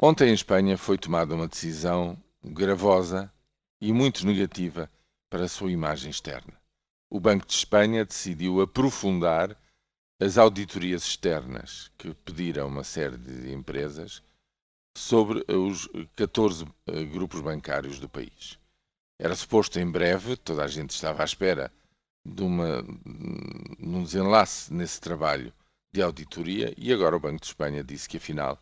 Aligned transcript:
Ontem 0.00 0.30
em 0.30 0.32
Espanha 0.32 0.78
foi 0.78 0.96
tomada 0.96 1.34
uma 1.34 1.48
decisão 1.48 2.16
gravosa 2.44 3.32
e 3.80 3.92
muito 3.92 4.24
negativa 4.24 4.88
para 5.28 5.46
a 5.46 5.48
sua 5.48 5.72
imagem 5.72 6.08
externa. 6.08 6.54
O 7.10 7.18
Banco 7.18 7.44
de 7.44 7.54
Espanha 7.54 8.04
decidiu 8.04 8.60
aprofundar 8.60 9.60
as 10.20 10.38
auditorias 10.38 11.02
externas 11.02 11.90
que 11.98 12.14
pediram 12.14 12.68
uma 12.68 12.84
série 12.84 13.16
de 13.16 13.52
empresas 13.52 14.22
sobre 14.96 15.44
os 15.52 15.88
14 16.14 16.64
eh, 16.86 17.04
grupos 17.04 17.40
bancários 17.40 17.98
do 17.98 18.08
país. 18.08 18.56
Era 19.18 19.34
suposto 19.34 19.80
em 19.80 19.90
breve, 19.90 20.36
toda 20.36 20.62
a 20.62 20.68
gente 20.68 20.90
estava 20.90 21.22
à 21.22 21.24
espera 21.24 21.72
de, 22.24 22.42
uma, 22.44 22.84
de 22.84 23.88
um 23.88 24.04
desenlace 24.04 24.72
nesse 24.72 25.00
trabalho 25.00 25.52
de 25.92 26.00
auditoria 26.02 26.72
e 26.76 26.92
agora 26.92 27.16
o 27.16 27.20
Banco 27.20 27.40
de 27.40 27.46
Espanha 27.46 27.82
disse 27.82 28.08
que 28.08 28.18
afinal 28.18 28.60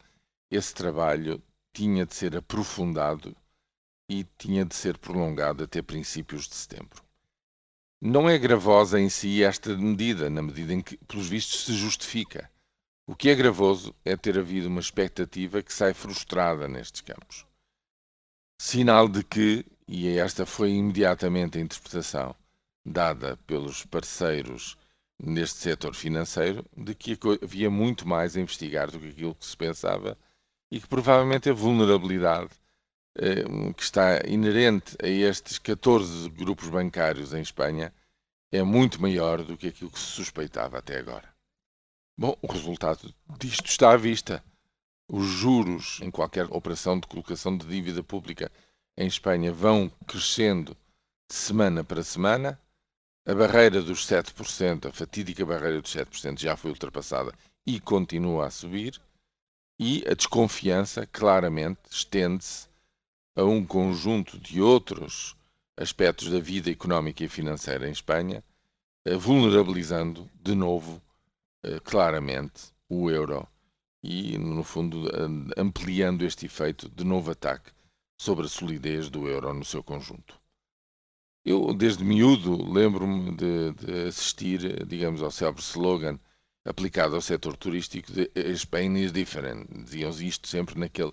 esse 0.51 0.75
trabalho 0.75 1.43
tinha 1.73 2.07
de 2.07 2.15
ser 2.15 2.37
aprofundado 2.37 3.37
e 4.09 4.25
tinha 4.39 4.65
de 4.65 4.75
ser 4.75 4.97
prolongado 4.99 5.65
até 5.65 5.83
princípios 5.83 6.49
de 6.49 6.55
setembro. 6.55 7.05
Não 8.01 8.29
é 8.29 8.39
gravosa 8.39 9.01
em 9.01 9.09
si 9.09 9.43
esta 9.43 9.77
medida, 9.77 10.31
na 10.31 10.43
medida 10.43 10.73
em 10.73 10.81
que, 10.81 10.97
pelos 10.99 11.29
vistos, 11.29 11.65
se 11.65 11.73
justifica. 11.75 12.51
O 13.07 13.17
que 13.17 13.29
é 13.29 13.35
gravoso 13.35 13.95
é 14.05 14.17
ter 14.17 14.39
havido 14.39 14.69
uma 14.69 14.81
expectativa 14.81 15.63
que 15.63 15.73
sai 15.73 15.95
frustrada 15.95 16.69
nestes 16.69 17.01
campos. 17.01 17.47
Sinal 18.61 19.09
de 19.09 19.25
que, 19.25 19.65
e 19.89 20.09
esta 20.19 20.47
foi 20.47 20.71
imediatamente 20.71 21.59
a 21.59 21.61
interpretação 21.61 22.35
dada 22.85 23.37
pelos 23.47 23.85
parceiros 23.85 24.77
neste 25.19 25.59
setor 25.59 25.95
financeiro, 25.95 26.65
de 26.77 26.95
que 26.95 27.19
havia 27.43 27.71
muito 27.71 28.07
mais 28.07 28.37
a 28.37 28.41
investigar 28.41 28.91
do 28.91 29.01
que 29.01 29.09
aquilo 29.09 29.35
que 29.35 29.47
se 29.47 29.57
pensava 29.57 30.17
e 30.71 30.81
que 30.81 30.89
provavelmente 30.89 31.49
a 31.49 31.55
vulnerabilidade 31.55 32.51
eh, 33.19 33.45
que 33.75 33.83
está 33.83 34.21
inerente 34.27 34.97
a 35.03 35.09
estes 35.09 35.59
14 35.59 36.29
grupos 36.31 36.69
bancários 36.69 37.33
em 37.33 37.41
Espanha 37.41 37.93
é 38.53 38.63
muito 38.63 39.01
maior 39.01 39.43
do 39.43 39.57
que 39.57 39.69
aquilo 39.69 39.91
que 39.91 39.99
se 39.99 40.07
suspeitava 40.07 40.79
até 40.79 40.99
agora. 40.99 41.35
Bom, 42.19 42.37
o 42.41 42.47
resultado 42.47 43.15
disto 43.39 43.67
está 43.67 43.93
à 43.93 43.97
vista. 43.97 44.43
Os 45.09 45.27
juros 45.27 46.01
em 46.03 46.11
qualquer 46.11 46.47
operação 46.47 46.99
de 46.99 47.07
colocação 47.07 47.57
de 47.57 47.67
dívida 47.67 48.03
pública 48.03 48.51
em 48.97 49.07
Espanha 49.07 49.53
vão 49.53 49.91
crescendo 50.07 50.77
de 51.31 51.37
semana 51.37 51.85
para 51.85 52.03
semana. 52.03 52.61
A 53.27 53.35
barreira 53.35 53.83
dos 53.83 54.07
7%, 54.07 54.87
a 54.89 54.93
fatídica 54.93 55.45
barreira 55.45 55.81
dos 55.81 55.95
7%, 55.95 56.39
já 56.39 56.57
foi 56.57 56.71
ultrapassada 56.71 57.33
e 57.67 57.81
continua 57.81 58.47
a 58.47 58.51
subir 58.51 59.01
e 59.79 60.05
a 60.09 60.15
desconfiança 60.15 61.07
claramente 61.07 61.81
estende-se 61.91 62.69
a 63.35 63.45
um 63.45 63.65
conjunto 63.65 64.39
de 64.39 64.61
outros 64.61 65.37
aspectos 65.77 66.31
da 66.31 66.41
vida 66.41 66.71
económica 66.71 67.23
e 67.23 67.29
financeira 67.29 67.87
em 67.87 67.93
Espanha, 67.93 68.43
eh, 69.05 69.17
vulnerabilizando 69.17 70.29
de 70.43 70.55
novo 70.55 71.03
eh, 71.63 71.79
claramente 71.81 72.73
o 72.89 73.11
euro 73.11 73.47
e, 74.03 74.39
no 74.39 74.63
fundo, 74.63 75.11
ampliando 75.57 76.25
este 76.25 76.47
efeito 76.47 76.89
de 76.89 77.05
novo 77.05 77.31
ataque 77.33 77.73
sobre 78.17 78.47
a 78.47 78.49
solidez 78.49 79.11
do 79.11 79.29
euro 79.29 79.53
no 79.53 79.65
seu 79.65 79.83
conjunto. 79.83 80.41
Eu, 81.45 81.75
desde 81.75 82.05
miúdo, 82.05 82.73
lembro-me 82.73 83.37
de, 83.37 83.73
de, 83.73 84.09
assistir, 84.09 84.85
digamos, 84.87 85.23
ao 85.23 85.31
célebre 85.31 85.63
slogan 85.63 86.19
aplicado 86.67 87.15
ao 87.15 87.21
setor 87.23 87.57
turístico 87.57 88.13
de 88.13 88.31
Spain 88.57 88.97
is 88.97 89.13
different. 89.13 89.69
Diziam 89.85 90.11
isto 90.11 90.49
sempre 90.49 90.79
naquele 90.79 91.13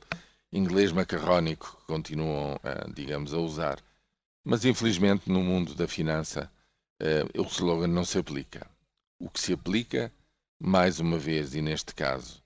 inglês 0.51 0.91
macarrónico 0.91 1.77
que 1.79 1.85
continuam, 1.85 2.59
digamos, 2.93 3.33
a 3.33 3.37
usar. 3.37 3.79
Mas 4.43 4.65
infelizmente 4.65 5.29
no 5.29 5.41
mundo 5.41 5.75
da 5.75 5.87
finança 5.87 6.51
uh, 7.01 7.41
o 7.41 7.45
slogan 7.45 7.87
não 7.87 8.03
se 8.03 8.17
aplica. 8.17 8.67
O 9.19 9.29
que 9.29 9.39
se 9.39 9.53
aplica, 9.53 10.11
mais 10.59 10.99
uma 10.99 11.17
vez 11.17 11.55
e 11.55 11.61
neste 11.61 11.95
caso, 11.95 12.43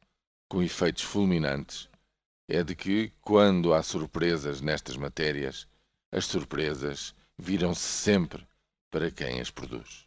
com 0.50 0.62
efeitos 0.62 1.04
fulminantes, 1.04 1.90
é 2.48 2.64
de 2.64 2.76
que 2.76 3.12
quando 3.22 3.74
há 3.74 3.82
surpresas 3.82 4.62
nestas 4.62 4.96
matérias, 4.96 5.68
as 6.12 6.26
surpresas 6.26 7.16
viram-se 7.38 7.82
sempre 7.82 8.46
para 8.92 9.12
quem 9.12 9.42
as 9.42 9.50
produz. 9.50 10.06